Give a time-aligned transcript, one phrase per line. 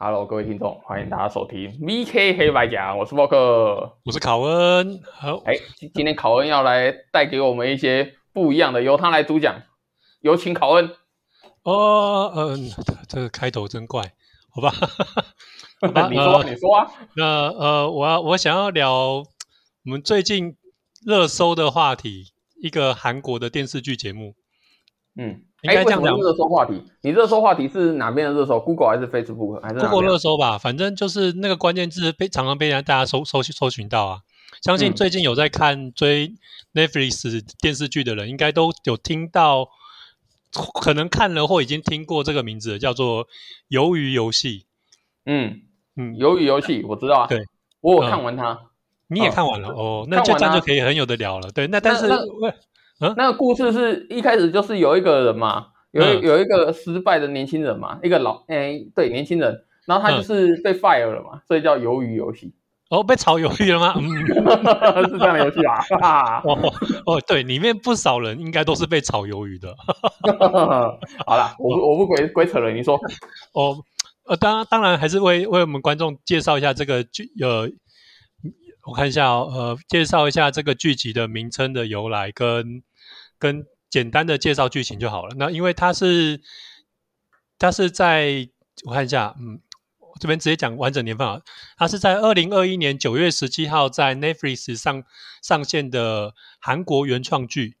[0.00, 5.02] Hello，各位听众，欢迎大家收听 VK 黑白讲，我是沃克，我是考恩。
[5.02, 5.54] 好，哎，
[5.92, 9.60] 今天考恩要来带给我们一些不一样的，由他来主讲，
[10.20, 10.88] 有请考恩。
[11.64, 12.70] 哦，嗯，
[13.08, 14.12] 这个开头真怪，
[14.50, 14.72] 好吧？
[16.08, 16.92] 你说，你说啊。
[17.16, 19.24] 那呃，我要我想要聊我
[19.82, 20.56] 们最近
[21.04, 24.36] 热搜的话题，一个韩国的电视剧节目。
[25.16, 25.42] 嗯。
[25.62, 34.20] 应该这样讲，热搜话题，你热搜话题是哪边的热搜？Google 还是 Facebook 还是？Google 热搜吧，反正就是那个关键字被常常被人大家搜搜搜寻到啊。
[34.62, 36.32] 相信最近有在看追
[36.72, 39.68] Netflix 电视剧的人，应该都有听到，
[40.80, 43.26] 可能看了或已经听过这个名字，叫做
[43.68, 44.60] 《鱿鱼游戏》。
[45.26, 45.62] 嗯
[45.96, 47.40] 嗯，《鱿鱼游戏》我知道啊，对，
[47.80, 48.56] 我有看完它，
[49.08, 51.50] 你也看完了哦，那就这样就可以很有的聊了。
[51.50, 52.08] 对，那但是。
[53.00, 62.52] 嗯，那个故事是一开始就是有一个人嘛，有有一个失败的年轻人嘛，一个老哎对年轻人，然后他就是被 fire 了嘛，所以叫鱿鱼游戏。
[62.90, 63.94] 哦，被炒鱿鱼了吗？
[64.00, 66.40] 嗯是这样的游戏啊。
[66.42, 66.58] 哦
[67.04, 69.76] 哦，对，里面不少人应该都是被炒鱿鱼的。
[71.26, 72.96] 好了，我不我不鬼鬼扯了，你说。
[73.52, 73.76] 哦，
[74.24, 77.70] 呃，当然当然还是为为我们观众介绍一下这个剧呃。
[78.86, 82.82] 我看一下哦，呃，介绍一下这个剧集的名称的由来，跟
[83.38, 85.34] 跟简单的介绍剧情就好了。
[85.38, 86.40] 那因为它是
[87.58, 88.48] 它是在
[88.84, 89.60] 我看一下，嗯，
[90.20, 91.40] 这边直接讲完整年份啊，
[91.76, 95.04] 它是在二零二一年九月十七号在 Netflix 上
[95.42, 97.76] 上线的韩国原创剧。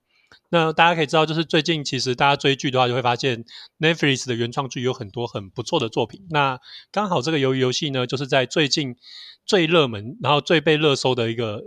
[0.50, 3.44] 那大家可以知道，就是最近其实大家追剧的话，就会发现
[3.78, 6.26] Netflix 的原创剧有很多很不错的作品。
[6.30, 6.58] 那
[6.90, 8.96] 刚好这个鱿鱼游戏呢，就是在最近
[9.44, 11.64] 最热门，然后最被热搜的一个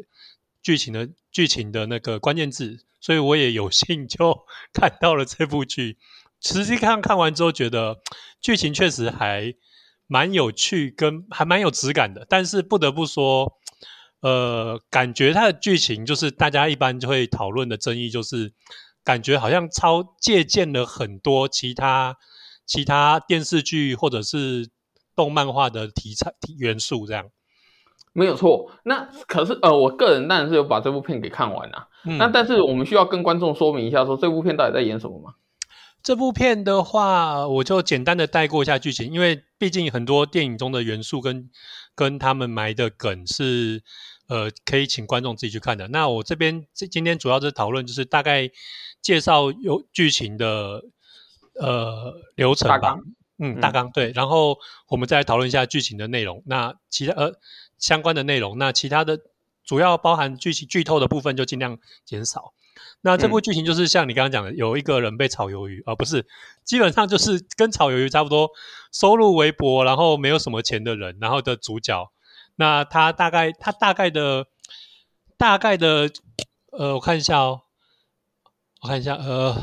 [0.64, 5.98] 剧情的剧情的那个关键字，所以我也有幸就 看到了这部剧。
[6.40, 8.00] 实际看看完之后，觉得
[8.40, 9.54] 剧情确实还
[10.08, 12.26] 蛮有趣，跟还蛮有质感的。
[12.30, 13.58] 但是不得不说。
[14.24, 18.54] 呃，感觉它的剧情就是大家一般就会讨论的争议，就是
[19.04, 22.16] 感觉好像超借鉴了很多其他
[22.68, 24.70] 其他电视剧或者是
[25.16, 27.32] 动漫画的题材元素，这样
[28.14, 28.72] 没有错。
[28.84, 31.88] 那可是呃，我个人当然是有把这部片给看完了。
[32.18, 35.34] 那但是我们需要跟观众说明一下，说这部片到底在演什么吗？
[36.04, 41.50] 这部片的话，我就简单的带过一下剧情，因为毕竟很多电影中的元素跟
[41.96, 43.84] 跟他们埋的梗是。
[44.30, 45.90] 呃，可以请观众自己去看的。
[45.90, 48.50] 那我这边今今天主要是讨论，就是大概
[49.02, 50.82] 介绍有剧情的
[51.60, 52.96] 呃流程吧。
[53.40, 54.14] 嗯，大纲对。
[54.16, 54.58] 然后
[54.88, 56.42] 我们再来讨论一下剧情的内容。
[56.46, 57.34] 那其他呃
[57.82, 59.20] 相关的内容，那其他的
[59.66, 62.54] 主要包含剧情剧透的部分就尽量减少。
[63.02, 66.26] 那这部剧情就是像你刚刚讲的，有一个人被炒鱿鱼，而不是
[66.64, 68.52] 基本上就是跟炒鱿鱼差不多，
[68.92, 72.12] 收入微薄，然后没有什么钱的人，然后的主角。
[72.56, 74.46] 那他大概，他大概的，
[75.38, 76.12] 大概的，
[76.72, 77.62] 呃，我看一下哦，
[78.82, 79.58] 我看一下，呃，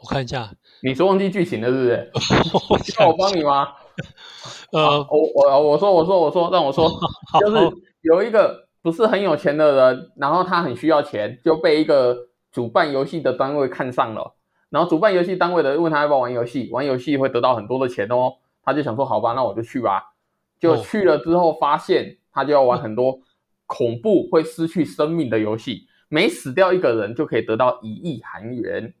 [0.00, 2.92] 我看一下，你是忘记剧情了是不是？
[2.98, 3.72] 要我帮你吗？
[4.72, 6.88] 呃，我我我说我说我说让我说，
[7.40, 7.70] 就是
[8.02, 12.16] 有一个不是很有钱的人，然后他很需要钱，就被一个
[12.52, 14.34] 主办游戏的单位看上了，
[14.70, 20.14] 然后主办游戏单位的问他要不要玩游戏，玩游戏会得到很多的钱哦，他就想说好吧，那我就去吧。
[20.60, 23.20] 就去了之后，发现他就要玩很多
[23.66, 28.92] 恐怖会失去生命的游戏，每死掉一个人就可以得到一亿韩元。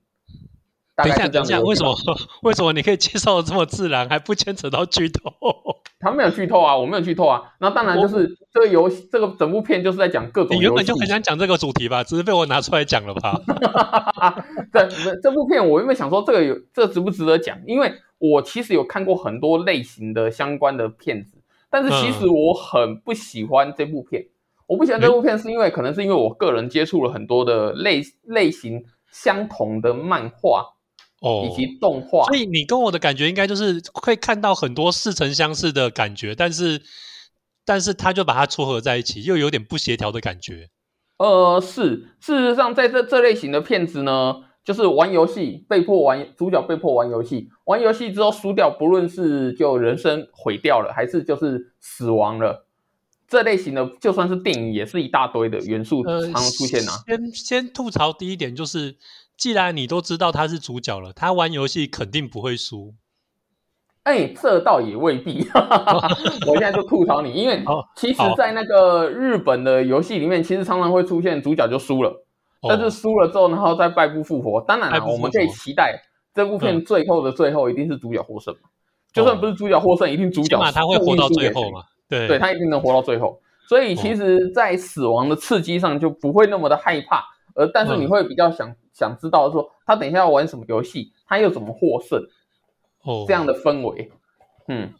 [1.04, 1.94] 等一下，等一下，为什么？
[2.42, 5.32] 为什么你可以介绍的这么自然，还不牵扯到剧透？
[6.00, 7.42] 他没有剧透啊，我没有剧透啊。
[7.60, 10.56] 那当然就是这个游戏，这个整部片就是在讲各种。
[10.56, 13.40] 你原本就很想讲这个主题吧，只是被我拿出来讲了吧？
[14.72, 14.88] 这
[15.20, 21.38] 这部片我原本想说这个有这值不值得讲，因为我其实有看过很多类型的相关的片子。
[21.70, 24.26] 但是其实我很不喜欢这部片，
[24.66, 30.64] 我不喜欢这部片是因为可能是因为我个人接触了很多的类类型相同的漫画
[31.20, 36.80] 哦，以及动画，所以你跟我的感觉应该就是会看到很多似曾相识的感觉，但是
[37.64, 40.68] 但是他就把它撮合在一起，又有点不协调的感觉。
[41.18, 44.44] 呃，是事实上在这这类型的片子呢。
[44.64, 52.66] 就是玩游戏被迫玩，主角被迫玩游戏，玩游戏之后输掉，不论是就人生毁掉了，还是就是死亡了，
[53.26, 56.92] 这类型的就算是电影，也是一大堆的元素常常出现啊。
[57.06, 58.94] 先先吐槽第一点就是，
[59.38, 62.94] 既然你都知道他是主角了，他玩游戏肯定不会输。
[64.02, 65.46] 哎，这倒也未必。
[66.48, 67.62] 我现在就吐槽你，因为
[67.94, 72.24] 其实，在那个日本的游戏里面，其实常常会出现主角就输了。
[72.68, 74.60] 但是输了之后，然后再败不复活。
[74.62, 76.02] 当然了，我们可以期待
[76.34, 78.52] 这部片最后的最后一定是主角获胜
[79.12, 81.84] 就算不是主角获胜，一定主角他会活到最后嘛？
[82.08, 83.40] 对，对他一定能活到最后。
[83.68, 87.22] 所以其实，在死亡的刺激上就不会那么的害怕，
[87.54, 92.20] 而但是你会比较想想知道说他等一下要玩什么游戏，他又怎么获胜？
[93.02, 94.10] 哦，这样的氛围，
[94.66, 94.92] 嗯。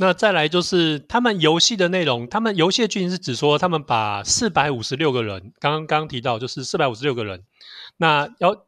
[0.00, 7.44] 那再来就是他们游戏的内容，他们游戏的剧情是指说他们把四百五十六个人，刚刚刚提到就是四百五十六个人，
[7.96, 8.64] 那邀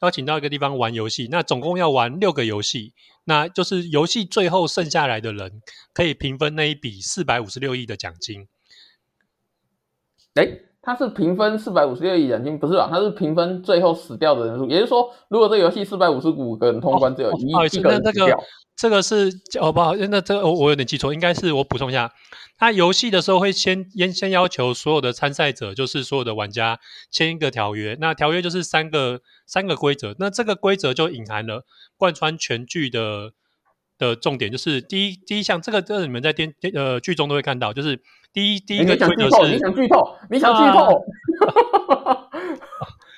[0.00, 2.94] 邀请到一个地方玩游戏，那总共要玩六个游戏，
[3.24, 5.60] 那就是游戏最后剩下来的人
[5.92, 8.48] 可以平分那一笔四百五十六亿的奖金。
[10.32, 10.48] 哎，
[10.82, 12.88] 他是平分四百五十六亿奖金，不是吧？
[12.90, 18.42] 他是平分最后死掉的人数，也就是说，如果这游戏四百五十五个人通关，只有一一个人死掉。
[18.76, 19.30] 这个是
[19.60, 22.10] 哦不好，那这个我我有点记错，应该是我补充一下，
[22.56, 26.80] 他游戏的时候会先先先要求所有的参赛者，就是所有的玩家
[27.10, 31.66] 签一个条约，那条约就是三个三个规则，那这个规则就隐含了
[31.98, 33.32] 贯穿全剧的
[33.98, 38.00] 的重点，就是第一第一项，这个这个你们在电呃剧中都会看到，就是
[38.32, 41.04] 第一第一个规则是你想剧透，你想剧透。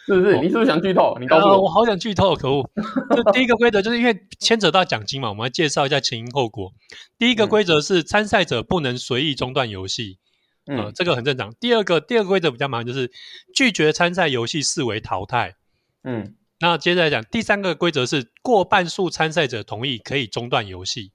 [0.04, 0.36] 是不是？
[0.38, 1.16] 你是不是想剧透？
[1.20, 2.68] 你告诉我，我好想剧透，可恶！
[3.14, 6.72] 这第一个规则就是因为牵扯到奖金嘛，我们要介绍一下前因后果。
[7.18, 10.18] 第一个规则是参赛者不能随意中断游戏，
[10.66, 11.54] 嗯，这个很正常。
[11.60, 13.12] 第二个第二个规则比较麻烦，就是
[13.54, 15.54] 拒绝参赛游戏视为淘汰，
[16.02, 16.34] 嗯。
[16.58, 21.12] 那接着来讲，第三个规则是过半数参赛者同意可以中断游戏。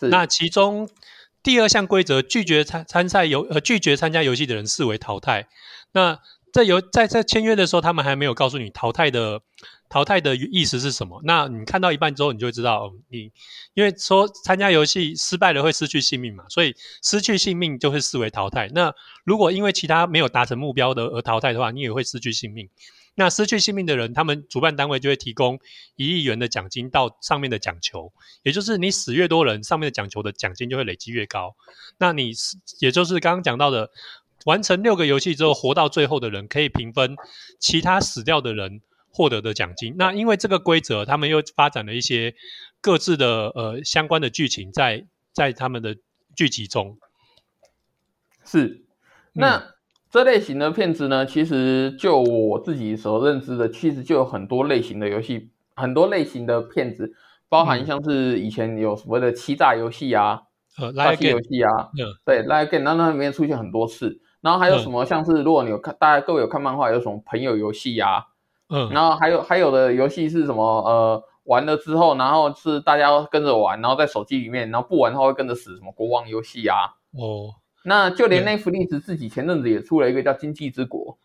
[0.00, 0.88] 那其中
[1.46, 5.46] 第二项规则，拒绝参参赛游呃拒绝参加游戏的人视为淘汰。
[5.92, 6.18] 那
[6.52, 9.40] 在游在在签约的时候，他们还没有告诉你淘汰的
[9.88, 11.20] 淘汰的意思是什么。
[11.22, 13.30] 那你看到一半之后，你就会知道，你
[13.74, 18.68] 因为说参加游戏失败了会失去性命嘛，所以失去性命就会视为淘汰。
[18.74, 18.92] 那
[19.22, 22.68] 如果因为其他没有达成目标的而淘汰的话，你也会失去性命。
[23.16, 25.58] 那失去性命的人，他们主办单位就会提供
[25.96, 28.12] 一亿元的奖金到上面的奖球，
[28.44, 31.56] 也就是你死越多人，上面的奖球的奖金就会累积越高。
[31.98, 32.32] 那你
[32.78, 33.90] 也就是刚刚讲到的。
[34.44, 37.16] 完成六个游戏之后，活到最后的人可以平分
[37.58, 38.80] 其他死掉的人
[39.10, 39.96] 获得的奖金。
[39.98, 42.36] 那因为这个规则，他们又发展了一些
[42.80, 45.96] 各自的呃相关的剧情在在他们的
[46.36, 46.96] 剧集中。
[48.44, 48.84] 是，
[49.32, 49.74] 那
[50.16, 57.12] 这类型的片子呢，其实就我自己所认知的，其实就有很多类型的游戏，很多类型的片子，
[57.50, 60.40] 包含像是以前有所谓的欺诈游戏啊、
[60.78, 61.90] 垃圾游戏啊，
[62.24, 64.18] 对，Like Game，那那里面出现很多次。
[64.40, 68.24] 然后还有什么像是如果你有看，大家各位有看漫画，有什么朋友游戏呀？
[68.70, 70.64] 嗯，然后还有还有的游戏是什么？
[70.64, 76.96] 呃，玩了之后，然后是大家跟着玩，然后在手机里面，然后不玩的话会跟着死，什么国王游戏啊？
[77.12, 77.52] 哦，
[77.86, 81.16] 那就连 Netflix 自己前阵子也出了一个叫《经济之国》。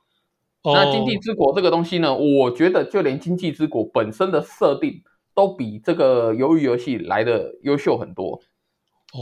[0.73, 5.01] 那《经济之国》这个东西呢，我觉得就连《经济之国》本身的设定
[5.33, 8.39] 都比这个鱿鱼游戏来的优秀很多。
[9.13, 9.19] 哦。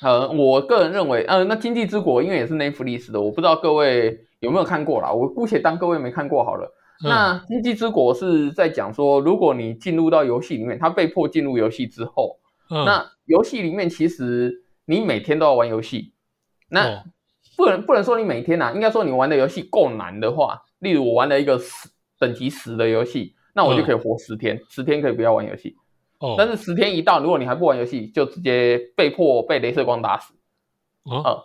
[0.00, 5.10] 呃，我个人认为，呃，那《经济之国》因为也是 Netflix 的，我不知道各位有没有看过啦。
[5.10, 6.72] 我姑且当各位没看过好了。
[7.02, 12.38] 那《经济之国》是在讲说，如果你进入到游戏里面，他被迫进入游戏之后，
[12.70, 16.12] 那游戏里面其实你每天都要玩游戏。
[16.68, 17.04] 那
[17.56, 21.88] 不能不能说你每天呐，应该说你玩的游戏够难的话，例如我玩了一个十
[22.18, 25.76] 等级十的游戏，那我就可以活十天，十天可以不要玩游戏。
[26.18, 30.32] 哦但是十天一到，如果你还不玩游戏，就直接被迫被镭射光打死。
[31.02, 31.42] 哦，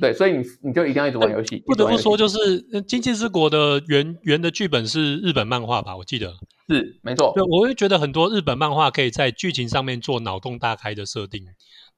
[0.00, 1.62] 对，所以你你就一定要一直玩游戏。
[1.66, 2.38] 不得不说，就是
[2.84, 5.94] 《经济之国》的原原的剧本是日本漫画吧？
[5.94, 6.32] 我记得
[6.68, 7.32] 是没错。
[7.34, 11.44] 对，我会觉得很多日本漫画可以在剧情上面做脑洞大开的设定，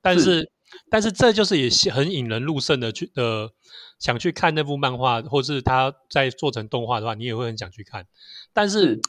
[0.02, 0.50] 但是
[0.90, 3.50] 但是这就是也很引人入胜的去呃
[3.98, 8.06] 想去看那部漫画，或是他在做成动画的话，你也会很想去看。
[8.52, 9.00] 但是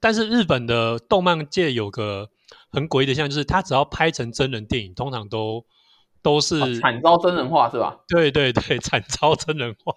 [0.00, 2.30] 但是日本的动漫界有个。
[2.70, 5.64] 很诡异的，现象就是它只要拍成真人电影，通常都
[6.22, 8.00] 都是惨遭真人化，是吧？
[8.08, 9.94] 对对对，惨遭真人化，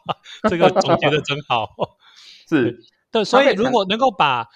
[0.47, 1.67] 这个总结的真好。
[2.47, 2.79] 是，
[3.11, 4.47] 对，所以如果能够把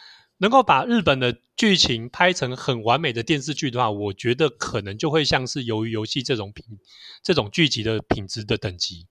[0.42, 6.66] 能够把日本的剧情拍成很完美的电视剧的话，我觉得可能就会像是《鱿鱼游戏》这种品
[7.24, 9.08] 这种剧集的品质的等级。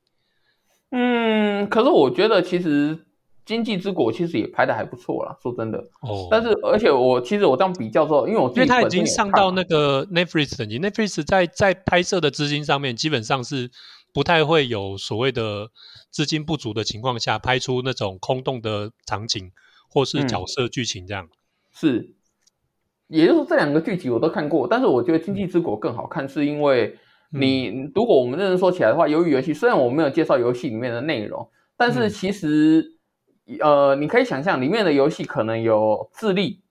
[0.90, 3.06] 嗯，可是我觉得其实。
[3.46, 5.78] 经济之国其实也拍的还不错啦，说真的。
[6.02, 6.28] 哦。
[6.30, 13.68] 但是，而且我其实我这样比较之后，因为我因为它已经上到那个 Netflix 等级，Netflix 在在拍摄的资金上面基本上是
[14.12, 15.70] 不太会有所谓的
[16.12, 19.50] 资金不足的情况下拍出那种空洞的场景
[19.90, 21.28] 或是角色剧情这样。
[21.70, 22.14] 是。
[23.08, 26.96] 也就是说，这两个剧集我都看过，但是我觉得经济之国更好看，是因为
[27.32, 32.96] 你如果我们认真说起来的话，由于游戏虽然我没有介绍游戏里面的内容，但是其实。
[33.60, 36.62] 呃，你可以想象里面的游戏可能有智力、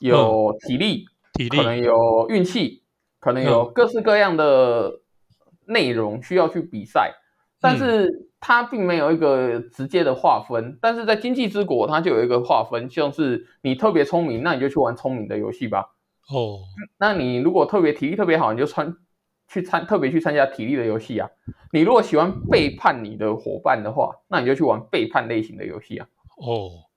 [0.00, 1.04] 有体力，
[1.34, 2.82] 体力，可能有运气，
[3.20, 5.00] 可能有各式各样的
[5.66, 7.14] 内容需要去比赛，
[7.60, 8.08] 但是
[8.46, 10.78] 它并没有一个直接的划分。
[10.82, 15.94] 但是在经济之国，它就有一个划分，像是你特别聪明，那你就去玩聪明的游戏吧。
[16.28, 16.60] 哦，
[16.98, 18.94] 那你如果特别体力特别好，你就参
[19.48, 21.26] 去参特别去参加体力的游戏啊。
[21.72, 26.06] 你如果喜欢背叛你的伙伴的话，那你就去玩背叛类型的游戏啊。
[26.36, 26.90] 哦，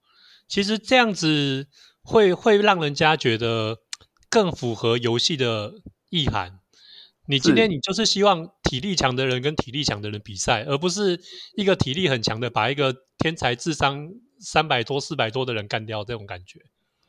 [0.49, 1.67] 其实这样子
[2.03, 3.77] 会会让人家觉得
[4.29, 5.75] 更符合游戏的
[6.09, 6.59] 意涵。
[7.29, 11.17] 你今天你就是希望体力强的人跟体力强的人比赛，而不是
[11.55, 14.09] 一个体力很强的把一个天才智商
[14.39, 16.59] 三百多四百多的人干掉这种感觉。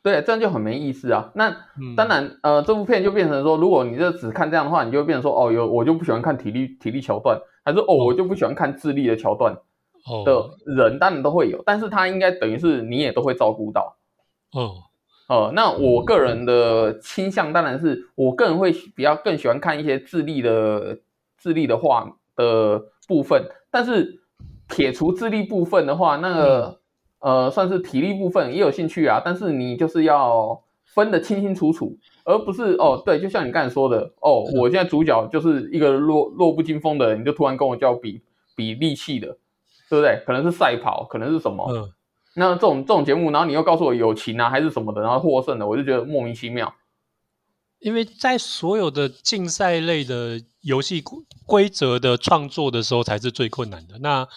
[0.01, 1.29] 对，这样就很没意思啊。
[1.35, 1.53] 那
[1.97, 9.53] 当然，呃，这部片就变成说，如果你这只看这样的话，你就会变成说，哦，有我就不喜欢看体力体力桥段，还是哦，我就不喜欢看智力的桥段
[10.25, 11.61] 的人，当然都会有。
[11.65, 13.97] 但是他应该等于是你也都会照顾到。
[14.53, 14.75] 哦，
[15.27, 20.97] 呃，那我个人的倾向当然是我个人会比较更喜欢看一些智力的
[21.39, 23.43] 智力的话的部分。
[23.71, 24.21] 但是
[24.67, 26.79] 撇除智力部分的话，那个。
[27.21, 31.93] 呃，算是体力部分也有兴趣啊，但是你就是要分得清清楚楚，
[32.23, 38.21] 而不是哦，对，就像你刚才说的，哦，我现在主角就是一个弱弱不禁风的人，你就突然跟我叫比
[38.55, 39.27] 比力气的，
[39.89, 40.23] 对不对？
[40.25, 41.69] 可能是赛跑，可能是什么？
[41.73, 41.91] 嗯，
[42.37, 46.73] 那这种这种节目，然后你又告诉我友情啊，还是什么的，然后获胜的，我就觉得莫名其妙。
[47.79, 51.01] 因为在所有的竞赛类的游戏
[51.45, 53.97] 规则的创作的时候，才是最困难的。
[53.99, 54.27] 那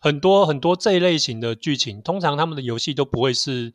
[0.00, 3.72] 很多很多这一类型的剧情，通常他们的游戏都不会是，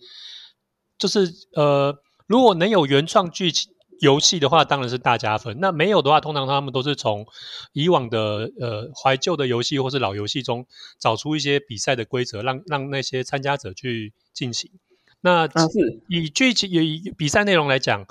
[0.98, 5.58] 就是呃，如果能有原创剧情游戏的话，当然是大加分。
[5.60, 7.26] 那没有的话，通常他们都是从
[7.74, 10.66] 以往的呃怀旧的游戏或是老游戏中
[10.98, 14.72] 找出一些比赛的规则，让让那些参加者去进行。
[15.20, 18.06] 那是以剧情以比赛内容来讲。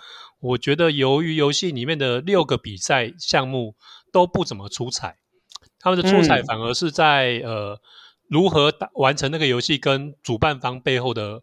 [0.46, 3.74] 我觉得，由于游戏里面的六个比赛项目
[4.12, 5.18] 都不怎么出彩，
[5.80, 7.80] 他们的出彩反而是在呃
[8.28, 11.40] 如何完成那个游戏跟主办方背后的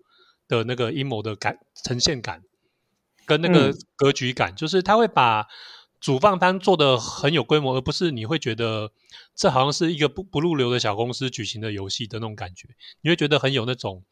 [0.47, 2.43] 的那个阴谋的感呈现感，
[3.25, 5.47] 跟那个格局感，就是他会把
[5.99, 8.91] 主办方做的很有规模，而不是你会觉得
[9.35, 12.69] 这好像是一个不不入流的小公司举行的游戏的那种感觉，
[13.01, 14.03] 你会觉得很有那种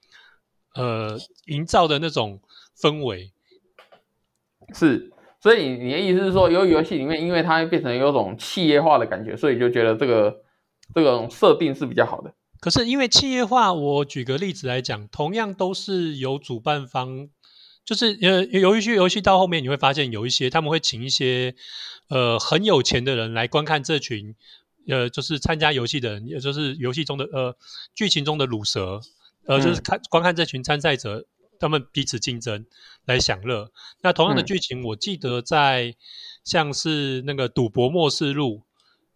[0.76, 2.42] 呃营造的那种
[2.78, 3.32] 氛围。
[4.74, 5.12] 是，
[5.42, 10.42] 所以你的意思是说，由于游戏里面，因为它变成有种企业化的感觉，所以就觉得这个
[10.94, 12.34] 这种设定是比较好的。
[12.60, 17.30] 可是因为企业化，我举个例子来讲，同样都是由主办方，
[17.84, 21.56] 就是呃，有一些游戏到后面你会发现，有一些他们会请一些
[22.10, 24.36] 呃很有钱的人来观看这群
[24.88, 27.56] 呃，就是参加游戏的人，也就是游戏中的呃
[27.96, 29.02] 剧情中的乳蛇，
[29.48, 31.26] 呃，就是看观看这群参赛者。
[31.62, 32.66] 他们彼此竞争
[33.06, 33.72] 来享乐。
[34.02, 35.96] 那同样的剧情，我记得在
[36.44, 38.58] 像是那个《赌博末世录》，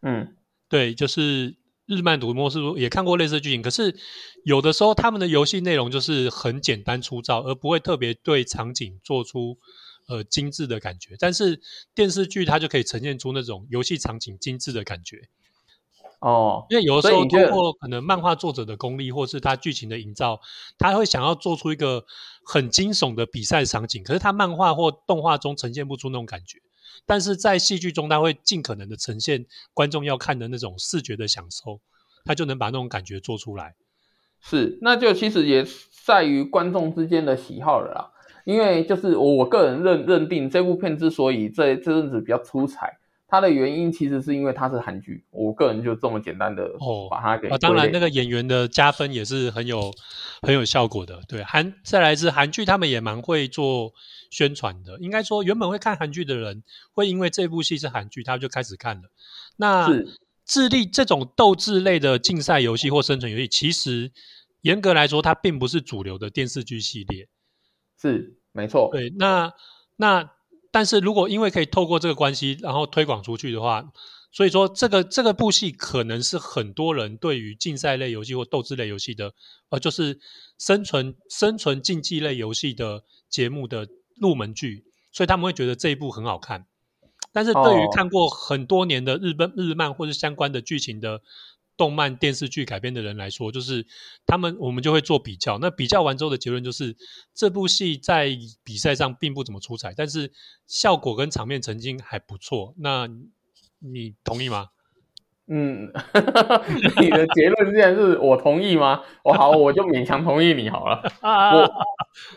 [0.02, 0.38] 嗯，
[0.70, 3.62] 对，就是日漫《赌博末世录》也看过类似的剧情。
[3.62, 3.96] 可是
[4.44, 9.58] 有的时候，他们的游戏内容就是很简单粗糙，而不会特别对场景做出
[10.08, 11.16] 呃精致的感觉。
[11.20, 11.60] 但是
[11.94, 15.28] 电视剧它就可以呈现出那种游戏场景精致的感觉。
[16.20, 20.40] 哦，因为有的时候通过可能漫画作者的功力，或是他剧情的营造，
[20.78, 22.06] 他会想要做出一个
[22.46, 26.60] 很惊悚的比赛场景，可是他漫画或动画中呈现不出那种感觉，
[27.06, 31.82] 但是在戏剧中，他会尽可能的呈现观众要看的那种视觉的享受，
[32.24, 33.76] 他就能把那种感觉做出来。
[34.40, 35.66] 是，那就其实也
[36.06, 38.12] 在于观众之间的喜好了啦。
[38.44, 43.00] 因为就是我我个人认认定这部片之所以这这阵子比较出彩。
[43.28, 49.92] 它的原因其实是因为它是韩剧，我个人就这么简单的哦，把它给啊，当然那个演员的加分也是很有
[50.44, 51.22] 很有效果的。
[51.28, 53.94] 对韩再来是韩剧，他们也蛮会做
[54.30, 55.00] 宣传的。
[55.00, 56.64] 应该说，原本会看韩剧的人，
[56.94, 59.10] 会因为这部戏是韩剧，他就开始看了。
[59.58, 59.90] 那
[60.46, 64.12] 智力这种斗智类的竞赛游戏或生存游戏，其实
[64.62, 67.28] 严格来说，它并不是主流的电视剧系列。
[68.00, 68.90] 是没错。
[68.92, 69.52] 对，那
[69.96, 70.35] 那。
[70.76, 73.94] 但是如果因为可以透过这个关系，然后推广出去的话，
[74.30, 79.34] 所以说这个这个部戏可能是很多人对于竞赛类游戏或斗智类游戏的，
[79.70, 80.20] 呃，就是
[80.58, 83.88] 生存生存竞技类游戏的节目的
[84.20, 86.66] 入门剧，所以他们会觉得这一部很好看。
[87.32, 91.22] 但是对于看过很多年的日本日漫或者相关的剧情的。
[91.78, 93.86] 动漫电视剧改编的人来说，就是
[94.26, 95.58] 他们，我们就会做比较。
[95.60, 96.96] 那比较完之后的结论就是，
[97.34, 98.30] 这部戏在
[98.64, 100.32] 比赛上并不怎么出彩，但是
[100.68, 102.74] 效果跟场面曾经还不错。
[102.78, 103.08] 那
[103.80, 104.68] 你同意吗？
[105.48, 105.92] 嗯，
[107.00, 109.04] 你的结论竟然是我同意吗？
[109.24, 111.04] 我好，我就勉强同意你好了。
[111.22, 111.72] 我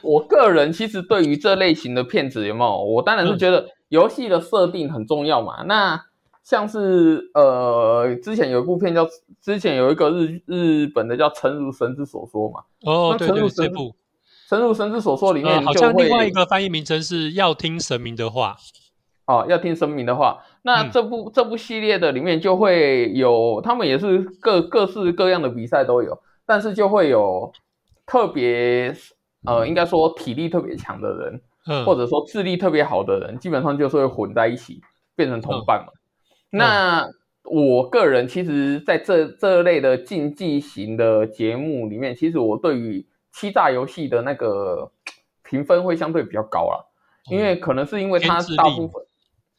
[0.02, 2.84] 我个人其实对于这类型的片子有没有？
[2.84, 5.62] 我当然是觉得游戏的设定很重要嘛。
[5.62, 6.04] 那
[6.48, 9.06] 像是呃，之前有一部片叫，
[9.42, 12.62] 之前有一个日日本的叫《诚如神之所说》嘛。
[12.86, 13.90] 哦，对对，这部
[14.48, 18.56] 《诚如神之所说》里面好像另外一个翻译名称是要听神明的话。
[19.26, 20.42] 哦，要听神明的话。
[20.62, 27.52] 那这部这部系列的里面就会有，他们也是各各式各样的比赛都有，但是就会有
[28.06, 28.96] 特别
[29.44, 34.80] 呃，应该说体力特别强的人，嗯，或者说智力特别好的人，基本上就是会混在一起
[35.14, 35.92] 变成同伴嘛。
[36.50, 37.06] 那
[37.44, 44.90] 我个人其实在这这类的竞技型的节目里面，其实我对于欺诈游戏的那个
[45.42, 46.90] 评分会相对比较高了，
[47.30, 49.02] 因为可能是因为它大部分。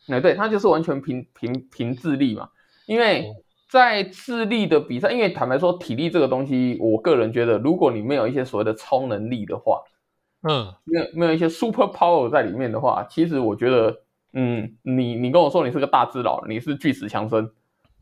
[0.08, 2.50] 哎，对，它就是完全凭凭凭智力嘛，
[2.88, 3.32] 因为
[3.70, 9.84] 在智力的比赛，因为坦白说，体力这个东西，我个人觉得，如果你没有一些所谓的超能力的话，
[10.42, 14.02] 嗯，没有没有一些 super power 在里面的话，其实我觉得，
[14.34, 17.50] 嗯，你你跟我说你是个大智佬，你是巨石强森，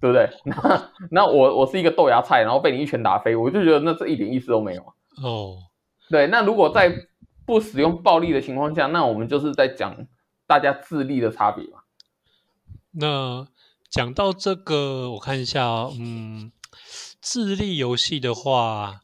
[0.01, 0.29] 对不对？
[0.46, 4.81] 那那我我是一个豆芽菜，然后被你一拳打飞，我就觉得那这一点意思都没有
[5.24, 5.57] 哦，
[6.10, 6.93] 对，那如果在
[7.46, 10.07] 不使用暴力的情况下，那我们就是在讲
[10.46, 11.79] 大家智力的差别嘛。
[12.91, 13.48] 那
[13.89, 16.51] 讲到这个，我看一下，嗯，
[17.22, 19.01] 智力游戏的话，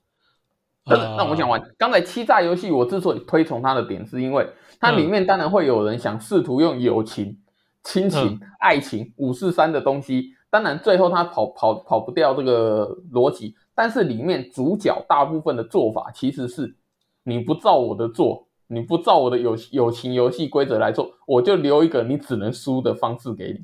[0.85, 1.61] 那那我想完。
[1.77, 4.47] 刚才欺诈游戏，我之所以推崇它的点，是因为
[4.79, 7.37] 它里面当然会有人想试图用友情、
[7.83, 13.55] 亲情、爱情、五四三的东西，当然最后他跑跑跑不掉这个逻辑。
[13.75, 16.75] 但是里面主角大部分的做法，其实是
[17.23, 23.59] 你不照我的做，你不照我的友友情游戏规则来做，我就留一个你只能输的方式给你。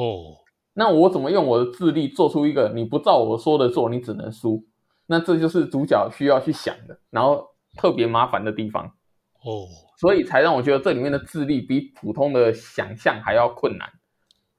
[0.00, 0.36] 哦，
[0.74, 4.64] 那我怎么用我的智力做出一个你不照我说的做，你只能输？
[5.12, 8.86] 那这就是主角需要去想的，然后特别麻烦的地方。
[9.44, 9.68] 哦，
[10.00, 13.88] 所以才让我觉得这里面的智力比普通的想象还要困难。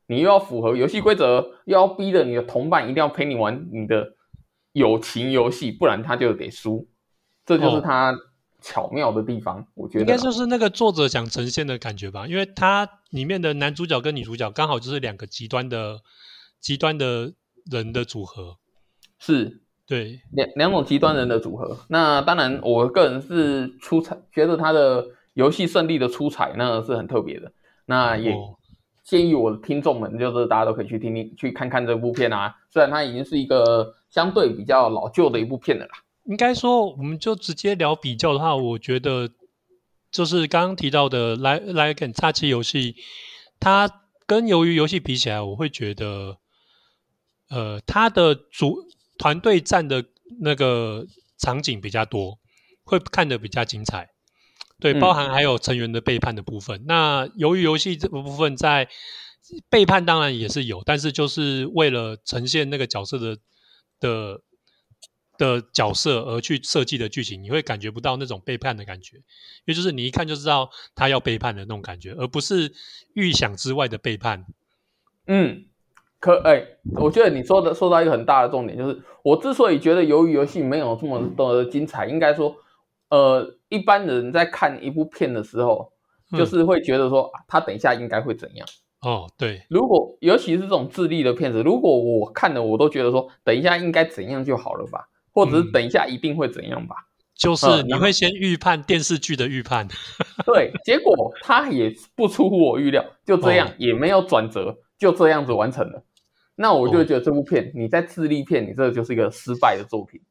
[0.05, 4.13] 你又要符合游戏规则，又要逼着你的同伴一定要陪你玩你的
[4.74, 6.87] 友情游戏，不然他就得输。
[7.46, 8.16] 这就是他。
[8.66, 16.00] 巧妙的地方，我觉得应该就是那个作者想呈现的感觉吧，因为他里面的男主角跟女主角刚好就是两个极端的
[16.61, 17.33] 极端的
[17.70, 18.59] 人的组合，
[19.20, 21.77] 是对两两种极端人的组合。
[21.89, 27.51] 那当然，我个人是出彩，觉得他的游戏胜利的出彩，那是很特别的。
[27.85, 28.33] 那也
[29.03, 32.55] 建议我的听众们，就是大家都可以去听听，去看看这部片啊。
[32.69, 35.91] 虽然它已经是一个相对比较老旧的一部片了啦。
[36.25, 39.29] 应该说，我们就直接聊比较的话，我觉得
[40.09, 42.93] 就是刚刚提到的《来来跟叉七游戏》，
[43.59, 43.89] 它
[44.25, 46.37] 跟鱿鱼游戏比起来，我会觉得，
[47.50, 48.77] 呃，它的主
[49.18, 50.06] 团队战的
[50.42, 51.06] 那个
[51.38, 52.40] 场景比较多，
[52.84, 54.10] 会看得比较精彩。
[54.80, 56.84] 对，包含还有成员的背叛的部分。
[56.86, 58.90] 那由于游戏这个部分，在
[59.70, 63.38] 背叛当然也是有，但是就是为了呈现那个角色的
[64.00, 64.42] 的。
[65.36, 69.24] 的角色而去设计的剧情，你会感觉不到那种背叛的感觉，因
[69.66, 72.72] 为就是你一看就知道他要背叛的那种感觉，而不是
[73.16, 74.46] 预想之外的背叛。
[75.26, 75.66] 嗯，
[76.24, 76.64] 可哎，
[76.96, 82.55] 我觉得你说的说到一个很大的重点，就是我之所以觉得鱿鱼游戏没有这么的精彩，应该说，
[83.09, 85.92] 呃，一般人在看一部片的时候，
[86.38, 88.66] 就是会觉得说他等一下应该会怎样。
[89.01, 95.09] 哦，对，如果尤其是这种智力的片子，如果我看的我都觉得说等一下应该怎样就好了吧。
[95.36, 96.96] 或者是等一下一定会怎样吧？
[97.36, 99.88] 就是你会先预判电视剧的预判，
[100.46, 106.03] 对， 结果他也不出乎我预料，就这样也没有转折，就这样子完成了。
[106.55, 110.22] 那我就觉得这部片你在智力片，你这就是一个失败的作品。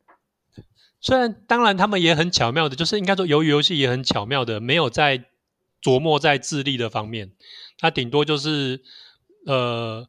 [1.00, 5.24] 虽然当然他们也很巧妙的，就是应该说由于游戏也很巧妙的，没有在
[5.82, 7.32] 琢磨在智力的方面，
[7.78, 8.82] 它顶多就是
[9.46, 10.08] 呃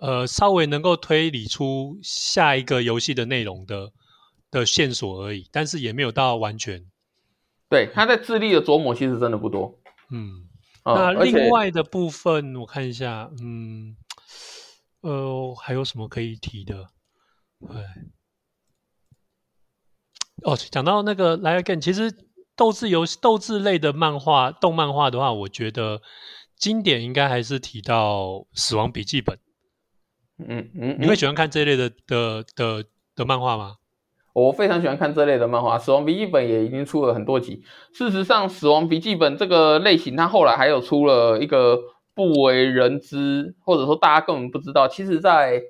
[0.00, 3.92] 呃稍微能够推理出下一个游戏的内容的。
[4.52, 6.84] 的线索而已，但是也没有到完全。
[7.70, 9.78] 对，他在智力的琢磨其实真的不多。
[10.10, 10.46] 嗯，
[10.84, 13.96] 那另外的部分我看一下，嗯，
[15.02, 16.88] 呃，还有什么可以提的？
[17.60, 17.68] 对，
[20.44, 22.12] 哦，讲到那个来 again，其实
[22.56, 26.00] 斗智游戏、斗智类的漫画、动漫画的话，我觉得
[26.56, 29.36] 经典应该还是提到《死亡笔记本》。
[30.38, 32.84] 嗯嗯，你会喜欢看这一类的的的
[33.14, 33.76] 的漫画吗？
[34.32, 37.62] 我非常喜欢看这类的漫画，《死亡笔记本》也已经出了很多集。
[37.92, 41.78] 事实上，《死亡笔记本》这个类型，它后来还有出了一个
[42.14, 44.88] 不为人知，或者说大家根本不知道。
[44.88, 45.62] 其实，在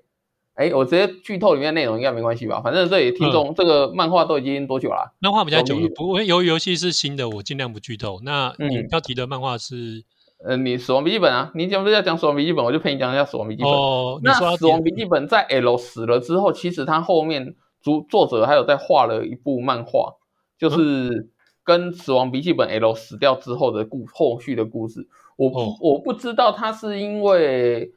[0.54, 2.60] 哎，我直接剧透里面内容应该没关系吧？
[2.60, 5.14] 反正这里听众这个漫画都已经多久了？
[5.20, 8.20] 漫画比较久了，不过由于游戏是新的，我尽量不剧透。
[8.22, 10.04] 那你要提的漫画是？
[10.44, 11.52] 呃，你死亡笔记本啊？
[11.54, 13.72] 你讲不是要讲死亡笔记本，我就陪你讲一下死亡笔记本。
[13.72, 20.16] 哦，那死亡笔记本在 L 死了之后，其实他后面主作者还有在画了一部漫画，
[20.58, 21.30] 就是
[21.62, 25.08] 跟死亡笔记本 L 死掉之后的故后续的故事。
[25.36, 27.92] 我我不知道他是因为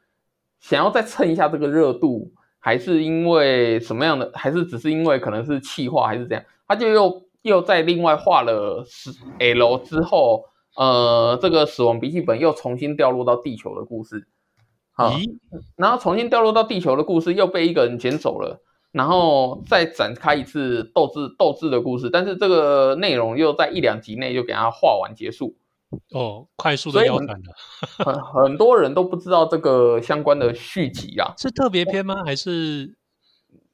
[0.59, 6.45] 想要再蹭一下这个热度，还是因为什么样的，还是只是因为可能是气化，还是怎样？
[6.67, 10.45] 他就又又在另外画了十 L 之后。
[10.77, 14.27] 呃，这个死亡笔记本又重新掉落到地球的故事，
[14.91, 15.13] 好，
[15.77, 18.59] 然后重新掉落到地球的故事又被一个人捡走了，
[18.91, 25.55] 然后再展开一次斗智斗智的故事，但是这个内容又在一两集内就给他画完结束。
[26.11, 32.23] 哦，快速的腰斩了，很很多人都不知道这个相关的续集啊，是特别篇吗？
[32.25, 32.95] 还是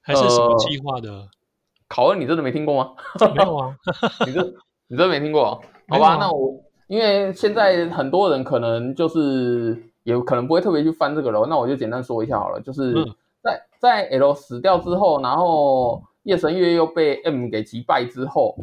[0.02, 1.28] 还是什么计划的？
[1.88, 2.94] 考恩，你真的没听过吗？
[3.36, 3.76] 没有啊，
[4.26, 4.54] 你这
[4.88, 5.62] 你真没听过？
[5.90, 6.64] 好吧，那我。
[6.88, 12.60] 因为现在很多人可能就是也可能不会特别去翻这个楼，那我就简单说一下好了。
[12.60, 12.94] 就是
[13.42, 18.58] 在在 L 死掉之后，然后夜神月又被 M 给击败之后，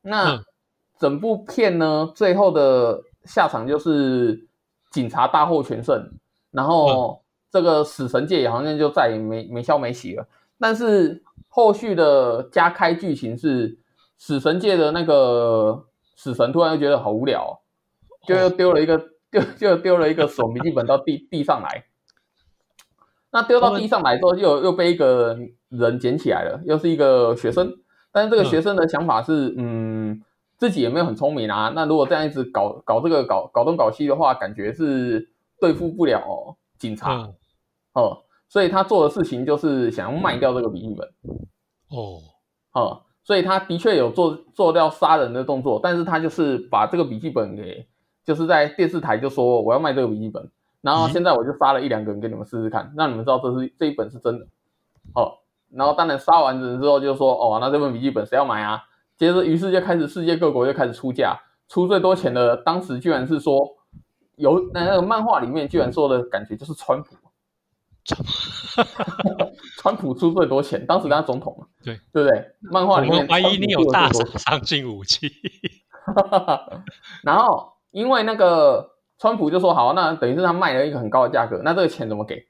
[0.00, 0.42] 那
[0.98, 4.46] 整部片呢最后的下场就是
[4.90, 6.10] 警察大获全胜，
[6.50, 10.26] 然后这个死神界也好像就再也没没消没息了。
[10.58, 13.78] 但是后续的加开剧情是
[14.16, 17.60] 死神界的那个死神突然又觉得好无聊。
[18.26, 18.98] 就又丢了一个，
[19.30, 21.84] 就就丢了一个手笔记本到地地上来。
[23.30, 27.72] 那丢到地上来之后，又又被一个人捡起来了，又是一个学生。
[28.10, 30.20] 但是这个学生的想法是，嗯，
[30.56, 31.72] 自己也没有很聪明啊。
[31.74, 35.28] 那如果这样一直搞搞这个搞搞东搞西的话，感觉是
[35.60, 37.28] 对付不了警察。
[37.92, 41.08] 哦，所以他做的事情就是想要卖掉这个笔记本。
[41.90, 42.18] 哦，
[42.72, 47.86] 哦，所以他的确有做做掉杀人的动作，但是他就是把这个笔记本给。
[48.24, 54.44] 就是在电视台就说我要卖这个笔记本，然后现在我就杀了一两个人给你们试试看，让你们知道这是这一本是真的。
[55.14, 55.38] 哦，
[55.70, 58.82] 然后当然杀完人之后就说哦，那这本笔记本谁要买啊？
[59.16, 61.36] 接着于是就开始世界各国就开始出价，
[61.68, 63.66] 出最多钱的当时居然是说
[64.36, 67.16] 有那个漫画里面居然说的感觉就是川普，
[69.78, 72.50] 川普 出最多钱，当时他总统嘛，对对不对？
[72.60, 75.30] 漫画里面怀疑你有大杀伤武器，
[77.22, 77.74] 然后。
[77.92, 82.44] 因为那个川普就说好，那等于是他卖了一个很高的价格，那这个钱怎么给？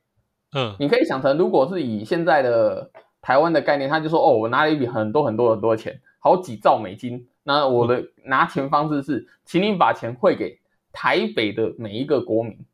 [0.57, 2.91] 嗯，你可以想成，如果是以现在的
[3.23, 10.59] 台湾的概念，他就说哦，我拿了一笔很多很多很多的钱，好几兆美金，那我的拿钱方式是，请你把钱汇给
[10.91, 12.67] 台北的每一个国民，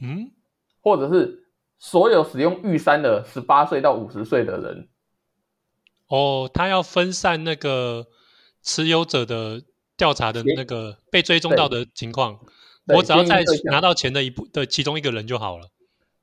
[0.00, 0.30] 嗯，
[0.80, 1.48] 或者是
[1.80, 4.88] 所有使用玉山的十八岁到五十岁的人。
[6.06, 8.06] 哦，他要分散那个
[8.62, 9.62] 持有者的。
[10.00, 12.40] 调查的那个被追踪到的情况，
[12.86, 15.68] 我只要在拿到钱的一部的其中一个人就好了。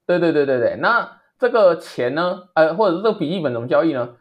[0.07, 2.49] 对对对对对，那这个钱呢？
[2.55, 4.15] 呃，或者是这个笔记本怎么交易呢？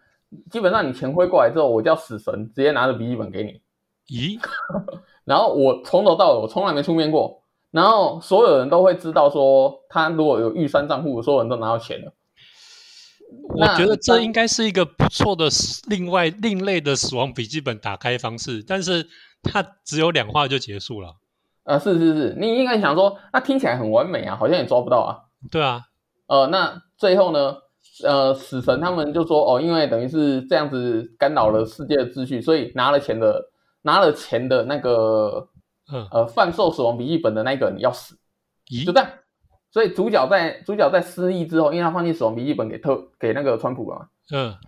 [0.50, 3.60] 基本上你钱汇过来之后，我叫死神直接拿着笔记本给你。
[4.08, 4.38] 咦？
[5.24, 12.12] 然后我从头到尾我从来没出面过，然后所有人都会知道说，他如果有预算账户，所有人都拿到钱了。
[13.48, 15.48] 我觉得这应该是一个不错的
[15.88, 19.08] 另外另类的死亡笔记本打开方式，但是。
[19.48, 21.14] 它只有两话就结束了，
[21.62, 25.30] 呃，是是是，你应该想说，那听起来很完美啊，好像也抓不到啊。
[25.52, 25.82] 对啊，
[26.26, 27.58] 呃，那最后呢，
[28.04, 33.50] 呃，死神他们就说，哦，因为等于是这样子干扰了世界的秩序，所以拿了钱的
[33.82, 35.48] 拿了钱的那个，
[36.10, 38.16] 呃，贩售死亡笔记本的那个人要死，
[38.84, 39.08] 就这样。
[39.70, 44.54] 所以主角在主角在失忆之后，因为他放弃死亡笔记本给特给那个川普了嘛，嗯。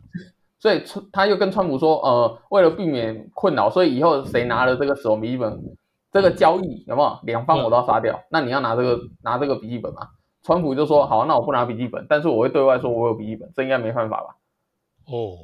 [0.61, 5.57] 所以川他又跟川普说，呃，为了避免困扰，所以以后谁拿了这个死亡笔记本，
[6.11, 8.21] 这个交易有没有两方我都要杀掉？
[8.29, 10.09] 那你要拿这个拿这个笔记本吗？
[10.49, 14.37] 川普就说好，那我不拿笔记本，但是我会对外说我有笔记本，这应该没办法吧？
[15.05, 15.37] 哦，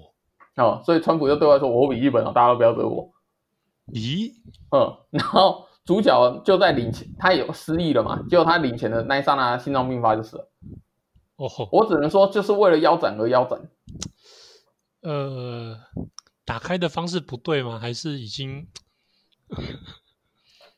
[0.56, 3.12] 哦，所以川普就对外说我有笔记本啊，大家都不要惹我。
[3.88, 4.32] 咦，
[4.70, 8.24] 嗯，然后主角就在领钱，他有失忆了嘛？
[8.30, 10.48] 结果他领钱的那一刹那，心脏病发就死了。
[11.36, 13.60] 哦，我只能说，就是为了腰斩而腰斩。
[15.02, 15.76] 呃，
[16.46, 17.78] 打开的方式不对吗？
[17.78, 18.66] 还是已经？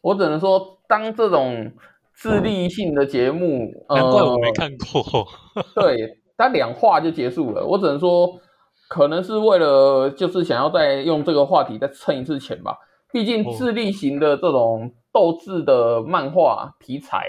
[0.01, 1.73] 我只能说，当这种
[2.17, 5.27] 智力性的节目，难怪我没看过。
[5.77, 7.65] 对，他两话就结束了。
[7.65, 8.41] 我只能说，
[8.89, 12.79] 可能是为了就是想要再用这个话题再蹭一次钱吧。
[13.13, 17.29] 毕竟智力型的这种斗智的漫画题材，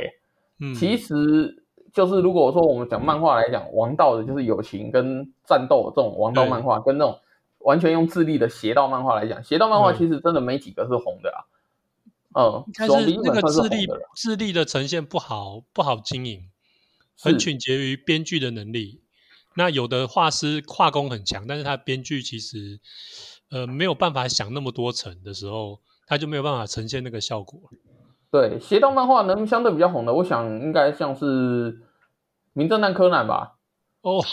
[0.75, 7.19] 其实就是如果说我们讲漫画来讲，王道的就是友情跟战斗这种王道漫画，跟那种
[7.59, 11.39] 完全用智力的邪道漫画来讲，邪道漫画其实真的没几个是红的啊。
[11.43, 11.56] 嗯，
[12.77, 16.49] 但是那个智力智力的呈现不好，不好经营，
[17.19, 19.01] 很取决于编剧的能力。
[19.55, 22.79] 那有的画师画工很强，但是他编剧其实
[23.49, 27.59] 呃没有办法想那么多层的时候，他就没有办法呈现那个效果。
[28.29, 31.73] 对，邪道漫画能相对比较红的，我想应该像是
[32.53, 33.55] 《名侦探柯南》吧。
[34.01, 34.23] 哦，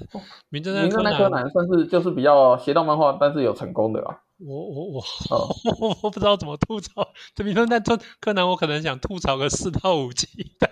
[0.50, 4.18] 名侦探柯南算是就是比较邪道漫画，但是有成功的啊。
[4.44, 5.02] 我我我，
[5.80, 10.26] 我我不知道怎么吐槽这名侦探柯柯南，我可能想吐槽个四到五集，
[10.58, 10.68] 但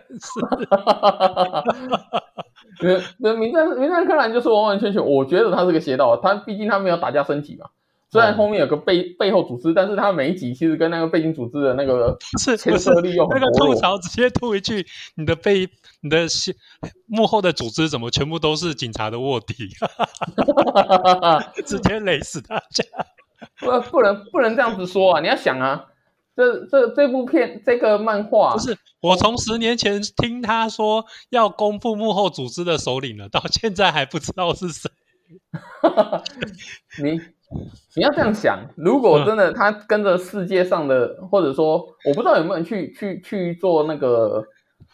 [2.81, 7.67] 是， 那名侦名侦探柯南就是完完全全，我觉得他是个邪道，他毕竟他没有打架升级嘛。
[8.13, 15.69] 虽然后面有个背背后组织，但是他每一集其实跟那个背景组织的那个是牵涉利用那个吐槽直接吐一句，你的背
[16.01, 16.27] 你的
[17.07, 19.55] 幕后的组织怎么全部都是警察的卧底，
[21.65, 22.85] 直接累死大家。
[23.61, 25.21] 不，不能不能这样子说啊！
[25.21, 25.87] 你要想啊，
[26.37, 34.91] 这这这部片这个漫画，不是我从十年前听他说要公布幕后组织的首领了，到现在还不知道是谁。
[37.03, 37.13] 你
[37.97, 44.45] 你要这样想，如果真的他跟着世界上的，或者说我不知道有没有人去去去做那个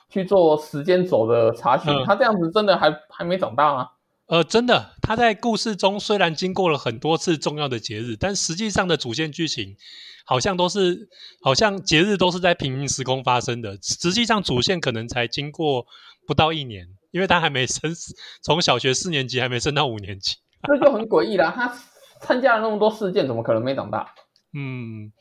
[0.09, 3.88] 去做时间轴的查询，他这样子真的还还没长大吗？
[4.29, 9.77] 呃，真的，他在故事中虽然经过了很多次重要的节日，但实际上的主线剧情
[10.25, 11.09] 好像都是，
[11.41, 13.79] 好像节日都是在平行时空发生的。
[13.81, 15.87] 实际上主线可能才经过
[16.27, 17.95] 不到一年，因为他还没升，
[18.43, 20.35] 从小学四年级还没升到五年级，
[20.67, 21.53] 这就很诡异了。
[21.55, 21.73] 他
[22.21, 24.12] 参加了那么多事件，怎么可能没长大？
[24.53, 25.12] 嗯，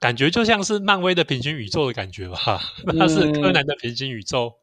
[0.00, 2.38] 感觉就像是漫威的平行宇宙的感觉吧，
[2.98, 4.54] 他是柯南的平行宇宙。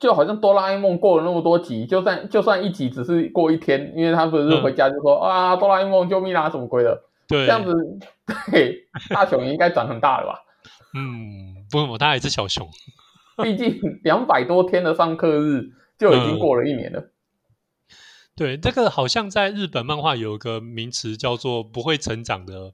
[0.00, 7.02] 就好像哆啦 A 梦过了那么多集，就算就算一集只是过一天，因为他不是回家就说啊，哆啦 A 梦救命啊，什么鬼的？
[7.28, 7.72] 对，这样子，
[8.50, 10.40] 对，大雄应该长很大了吧？
[10.94, 12.68] 嗯，不不，他还是小熊，
[13.42, 17.12] 毕竟两百多天的上课日就已经过了一年了。
[18.34, 22.72] 对，这个好像在日本漫画有一个名词叫做“不会成长的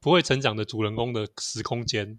[0.00, 2.18] 不会成长的主人公的时空间”。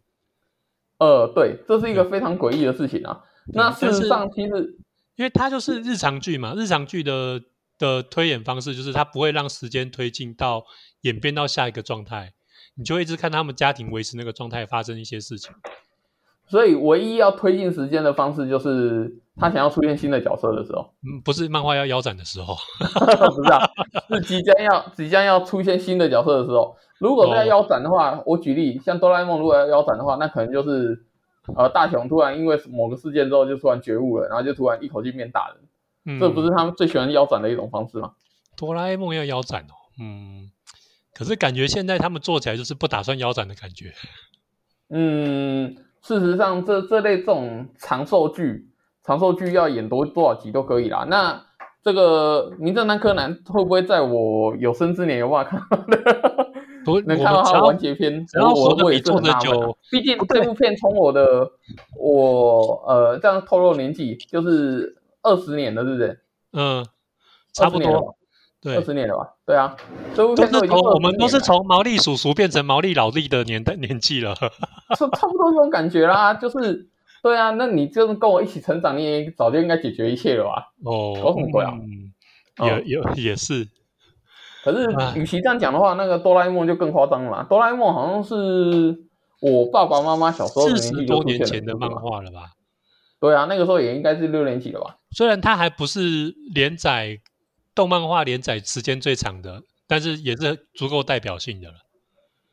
[1.00, 3.24] 呃，对，这是一个非常诡异的事情啊。
[3.48, 4.78] 那事实上，其实，
[5.16, 7.42] 因为它就是日常剧嘛，日常剧的
[7.78, 10.64] 的推演方式就是它不会让时间推进到
[11.02, 12.34] 演变到下一个状态，
[12.76, 15.54] 你就一直看他们家庭维持那个状态发生一些事情。
[16.48, 23.70] 所以，唯一要推进时间的方式就是他想要出现新的角色的时候，嗯，不是漫画要腰斩的时候， 不是啊，
[24.10, 26.76] 是即将要即将要出现新的角色的时候。
[27.00, 31.06] 如果要腰斩的话，我举例，像哆啦 A 梦如果要腰斩的话，那可能就是。
[31.58, 35.54] 呃，大雄突然因为某个事件之后就突然觉悟了，然后就突然一口气变大
[36.06, 38.14] 人，这不是他们最喜欢腰斩的一种方式吗？
[38.56, 40.50] 哆啦 A 梦要腰斩哦，嗯，
[41.14, 43.94] 可是感觉现在他们做起来就是不打算腰斩的感觉。
[44.90, 48.70] 嗯，事实上这这类这种长寿剧，
[49.04, 51.06] 长寿剧要演多多少集都可以啦。
[51.10, 51.44] 那
[51.84, 55.68] 这个名侦探柯南会不会在我有生之年有办法看？
[57.06, 59.78] 能看到他完结篇，然后我也做的久。
[59.92, 61.52] 毕竟这部片从我的
[61.98, 66.20] 我呃这样透露年纪，就是二十年了，是不是？
[66.54, 66.86] 嗯，
[67.54, 68.16] 差不多，
[68.62, 69.30] 对，二十年了吧？
[69.46, 69.76] 对啊，
[70.16, 76.34] 这部片都从我们都是从毛利叔叔变成毛利老弟的年代年纪了，差差不多这种感觉啦。
[76.34, 76.88] 就是
[77.22, 80.72] 对啊，那你就是跟我一起成长，你也早就应该解决一切了吧？
[80.84, 81.74] 哦，搞什么鬼啊？
[82.66, 83.68] 也也也是。
[84.64, 87.46] 可是，与其这样讲的话，那个哆啦 A 梦就更夸张了。
[87.50, 88.98] 哆啦 A 梦好像是
[89.42, 92.52] 我爸爸妈妈小时候四十多年前的漫画了吧？
[93.20, 94.96] 对啊，那个时候也应该是六年级了吧？
[95.12, 97.20] 虽然它还不是连载
[97.76, 101.76] 动漫画连载时间最长的，但是也是足够代表性的了。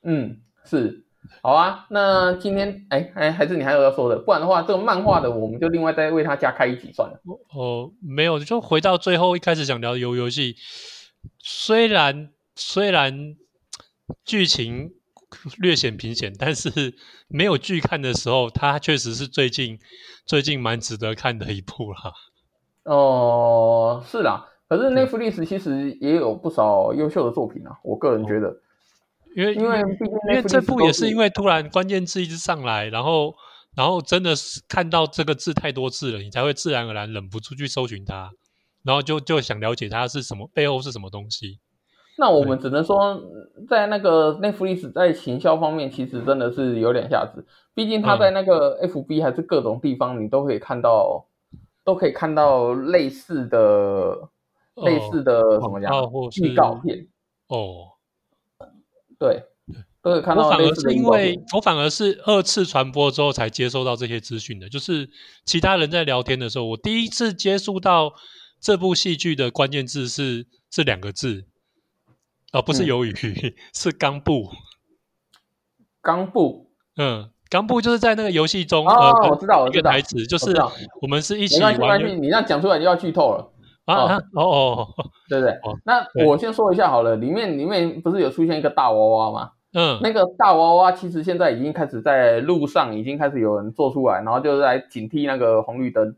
[0.02, 1.04] 嗯，是。
[1.42, 4.18] 好啊，那今天哎哎，还是你还有要说的？
[4.18, 7.20] 不然的话，这个漫画的我们就另外再为他加开一集算了。
[7.54, 10.56] 哦，没有，就回到最后一开始想聊游游戏。
[11.38, 13.36] 虽然虽然
[14.24, 14.92] 剧情
[15.58, 16.94] 略显平显，但是
[17.28, 19.78] 没有剧看的时候，它确实是最近
[20.26, 22.12] 最近蛮值得看的一部啦。
[22.84, 27.78] 哦，是啦，可是 Netflix 其实也有不少优秀的作品啊。
[27.84, 28.60] 我个人觉得，
[29.36, 33.34] 因为因为因为这部也是因为突然关键字一直上来，然后
[33.76, 38.32] 然后真的是看到这个字太多次了，你才会自然而然忍不住去搜寻它。
[38.82, 41.58] 然后就就想了解它是什么背后是什么东西。
[42.18, 43.18] 那我们只能说，
[43.66, 47.46] 在那个 Netflix 在行销方面，其实真的是有点下子。
[47.72, 51.24] 毕竟他在那个 FB 还是各种地方，你都可以看到，
[51.82, 54.28] 都可以看到类似的、
[54.74, 55.90] 类似的什么讲
[56.42, 57.08] 预告片
[57.48, 57.92] 哦，
[59.18, 59.44] 对，
[60.02, 60.44] 都可以看到。
[60.44, 65.08] 我反而是因为我反而是二次传播之后才接收到这些资讯的，就是
[65.46, 68.12] 其他人在聊天的时候，我第一次接触到
[68.60, 71.46] 这部戏剧的关键字是这两个字，
[72.52, 74.50] 而不是鱿鱼， 是冈部。
[76.02, 77.30] 冈部，嗯。
[77.50, 80.54] 冈部就是在那个游戏中，哦，我知道，我知道，台词就是
[81.02, 81.72] 我们是一起玩。
[81.72, 83.50] 没关系，你这样讲出来就要剧透了
[83.86, 84.16] 啊！
[84.36, 84.88] 哦哦，
[85.28, 85.58] 对不对？
[85.84, 89.50] 那我先说一下好了，里面里面不是有出现一个大娃娃吗？
[89.72, 96.14] 嗯，那个大娃娃其实现在已经开始在路上，已经开始有人做出来，然后就是来警惕那个红绿灯。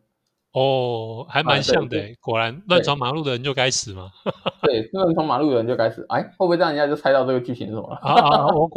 [0.52, 4.10] 哦，还蛮像的，果然乱闯马路的人就该死嘛。
[4.62, 6.04] 对，乱闯马路的人就该死。
[6.08, 7.96] 哎，会不会让人家就猜到这个剧情是什么了？
[8.04, 8.70] 啊，我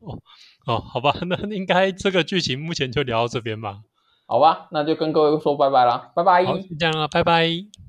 [0.00, 0.18] 哦。
[0.66, 3.78] 哦，好吧，那应该这个剧情目前就聊到这边吧。
[4.26, 6.44] 好吧，那就跟各位说拜拜了，拜拜。
[6.44, 7.83] 好，这样了，拜拜。